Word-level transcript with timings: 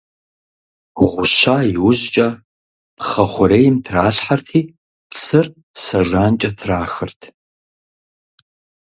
Гъуща 1.07 1.57
иужькӀэ, 1.73 2.29
пхъэ 2.97 3.25
хъурейм 3.31 3.75
тралъхьэрти, 3.85 4.61
цыр 5.21 5.47
сэ 5.83 5.99
жанкӀэ 6.07 6.51
трахырт. 6.59 7.21